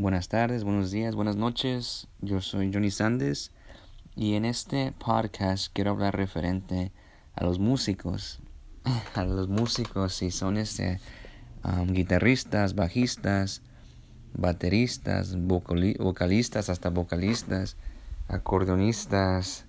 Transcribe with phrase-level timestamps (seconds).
[0.00, 2.06] Buenas tardes, buenos días, buenas noches.
[2.20, 3.50] Yo soy Johnny Sandes
[4.14, 6.92] y en este podcast quiero hablar referente
[7.34, 8.38] a los músicos.
[9.16, 11.00] A los músicos, si son este,
[11.88, 13.62] guitarristas, bajistas,
[14.34, 17.76] bateristas, vocalistas, hasta vocalistas,
[18.28, 19.66] acordeonistas,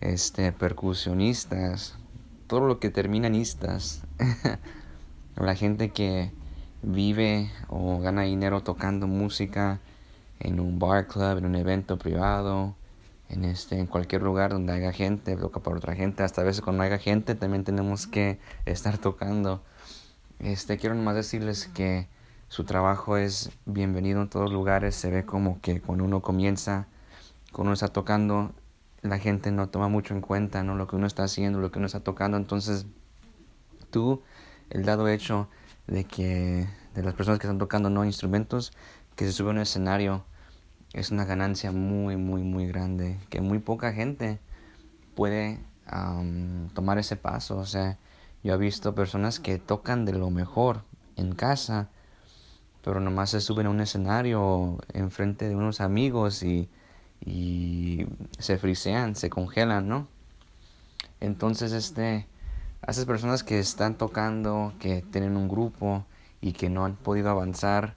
[0.00, 1.94] este, percusionistas,
[2.48, 4.02] todo lo que terminan istas.
[5.36, 6.32] La gente que
[6.82, 9.80] vive o gana dinero tocando música
[10.38, 12.74] en un bar club, en un evento privado,
[13.28, 16.62] en este, en cualquier lugar donde haya gente, toca para otra gente, hasta a veces
[16.62, 19.62] cuando haya gente también tenemos que estar tocando.
[20.38, 22.08] Este, quiero nomás decirles que
[22.48, 26.88] su trabajo es bienvenido en todos lugares, se ve como que cuando uno comienza,
[27.52, 28.52] cuando uno está tocando,
[29.02, 30.74] la gente no toma mucho en cuenta, ¿no?
[30.74, 32.86] Lo que uno está haciendo, lo que uno está tocando, entonces
[33.90, 34.22] tú,
[34.70, 35.48] el dado hecho
[35.90, 38.72] de que de las personas que están tocando no instrumentos
[39.16, 40.24] que se suben a un escenario
[40.92, 44.38] es una ganancia muy muy muy grande que muy poca gente
[45.14, 45.60] puede
[46.72, 47.58] tomar ese paso.
[47.58, 47.98] O sea
[48.42, 50.84] yo he visto personas que tocan de lo mejor
[51.16, 51.88] en casa
[52.82, 56.70] pero nomás se suben a un escenario enfrente de unos amigos y,
[57.20, 58.06] y
[58.38, 60.08] se frisean se congelan no
[61.20, 62.26] entonces este
[62.82, 66.06] a esas personas que están tocando, que tienen un grupo
[66.40, 67.94] y que no han podido avanzar,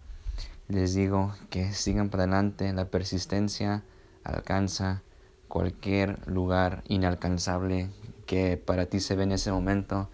[0.67, 2.73] les digo que sigan para adelante.
[2.73, 3.83] La persistencia
[4.23, 5.01] alcanza
[5.47, 7.89] cualquier lugar inalcanzable
[8.25, 10.09] que para ti se ve en ese momento.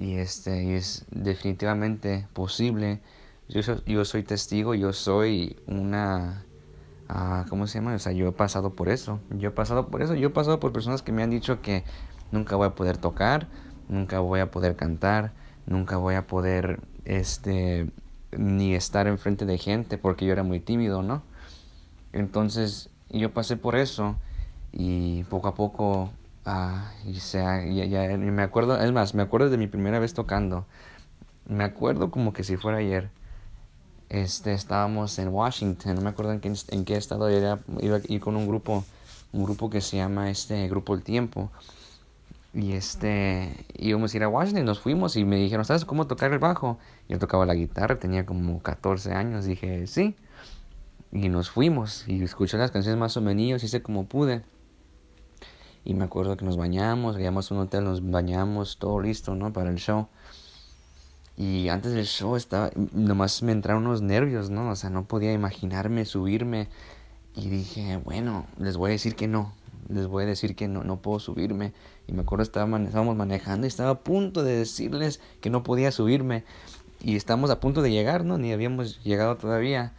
[0.00, 3.00] Y este es definitivamente posible.
[3.48, 6.44] Yo yo soy testigo, yo soy una...
[7.10, 7.94] Uh, ¿Cómo se llama?
[7.94, 9.20] O sea, yo he pasado por eso.
[9.30, 10.14] Yo he pasado por eso.
[10.14, 11.84] Yo he pasado por personas que me han dicho que
[12.30, 13.48] nunca voy a poder tocar,
[13.92, 15.32] nunca voy a poder cantar,
[15.66, 17.88] nunca voy a poder este
[18.36, 21.22] ni estar enfrente de gente porque yo era muy tímido, ¿no?
[22.12, 24.16] Entonces yo pasé por eso
[24.72, 26.10] y poco a poco
[26.46, 30.14] ah, y sea, ya, ya, me acuerdo, es más, me acuerdo de mi primera vez
[30.14, 30.66] tocando.
[31.46, 33.10] Me acuerdo como que si fuera ayer.
[34.08, 38.00] Este, estábamos en Washington, no me acuerdo en qué, en qué estado era, iba a
[38.08, 38.84] ir con un grupo,
[39.32, 41.50] un grupo que se llama este Grupo El Tiempo
[42.54, 46.32] y este, íbamos a ir a Washington, nos fuimos y me dijeron, ¿sabes cómo tocar
[46.32, 46.78] el bajo?
[47.08, 50.16] Yo tocaba la guitarra, tenía como 14 años, dije, sí.
[51.10, 54.42] Y nos fuimos y escuché las canciones más o menos, hice como pude.
[55.84, 59.52] Y me acuerdo que nos bañamos, llegamos a un hotel, nos bañamos, todo listo, ¿no?
[59.52, 60.08] Para el show.
[61.36, 64.70] Y antes del show estaba, nomás me entraron unos nervios, ¿no?
[64.70, 66.68] O sea, no podía imaginarme subirme.
[67.34, 69.54] Y dije, bueno, les voy a decir que no,
[69.92, 71.72] les voy a decir que no, no puedo subirme.
[72.06, 75.92] Y me acuerdo estaba estábamos manejando y estaba a punto de decirles que no podía
[75.92, 76.44] subirme.
[77.00, 78.38] Y estamos a punto de llegar, ¿no?
[78.38, 79.92] Ni habíamos llegado todavía.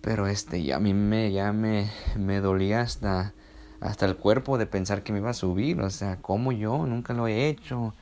[0.00, 3.34] Pero este, ya a mí me, ya me, me dolía hasta,
[3.80, 5.80] hasta el cuerpo de pensar que me iba a subir.
[5.80, 6.86] O sea, ¿cómo yo?
[6.86, 7.94] Nunca lo he hecho.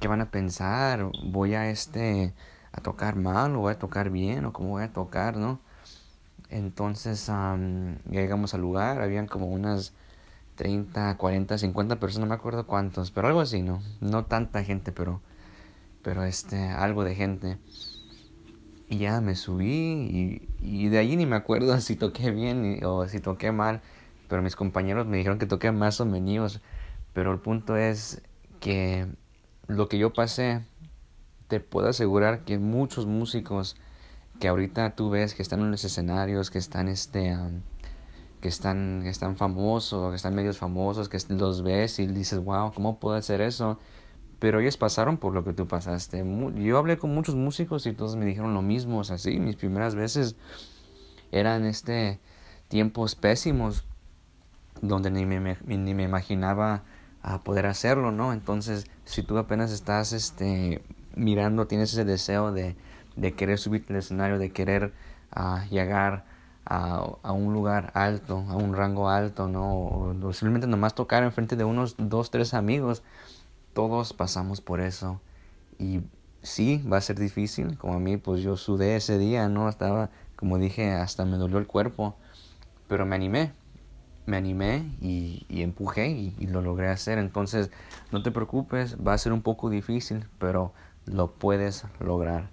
[0.00, 1.10] ¿Qué van a pensar?
[1.24, 2.34] ¿Voy a este,
[2.72, 5.60] a tocar mal o voy a tocar bien o cómo voy a tocar, no?
[6.50, 7.30] Entonces
[8.10, 9.92] llegamos al lugar, habían como unas
[10.56, 13.82] 30, 40, 50 personas, no me acuerdo cuántos, pero algo así, ¿no?
[14.00, 15.20] No tanta gente, pero,
[16.02, 17.58] pero este, algo de gente.
[18.88, 23.06] Y ya me subí y, y de allí ni me acuerdo si toqué bien o
[23.08, 23.82] si toqué mal,
[24.28, 26.60] pero mis compañeros me dijeron que toqué más o menos.
[27.12, 28.22] Pero el punto es
[28.60, 29.06] que
[29.66, 30.62] lo que yo pasé,
[31.48, 33.76] te puedo asegurar que muchos músicos
[34.40, 37.36] que ahorita tú ves que están en los escenarios, que están este
[38.44, 42.74] que están, que están famosos, que están medios famosos, que los ves y dices, wow,
[42.74, 43.78] ¿cómo puedo hacer eso?
[44.38, 46.22] Pero ellos pasaron por lo que tú pasaste.
[46.56, 48.98] Yo hablé con muchos músicos y todos me dijeron lo mismo.
[48.98, 50.36] O sea, sí, mis primeras veces
[51.32, 52.20] eran este
[52.68, 53.86] tiempos pésimos
[54.82, 56.82] donde ni me, ni me imaginaba
[57.22, 58.34] a poder hacerlo, ¿no?
[58.34, 60.82] Entonces, si tú apenas estás este,
[61.16, 62.76] mirando, tienes ese deseo de,
[63.16, 64.92] de querer subirte al escenario, de querer
[65.34, 66.33] uh, llegar
[66.66, 69.74] a, un lugar alto, a un rango alto, ¿no?
[69.74, 73.02] O, simplemente nomás tocar enfrente de unos dos, tres amigos.
[73.72, 75.20] Todos pasamos por eso.
[75.78, 76.00] Y
[76.42, 77.76] sí, va a ser difícil.
[77.78, 79.68] Como a mí, pues yo sudé ese día, ¿no?
[79.68, 82.16] Estaba, como dije, hasta me dolió el cuerpo.
[82.88, 83.52] Pero me animé.
[84.26, 87.18] Me animé y, y empujé y, y, lo logré hacer.
[87.18, 87.70] Entonces,
[88.10, 90.72] no te preocupes, va a ser un poco difícil, pero
[91.04, 92.48] lo puedes lograr.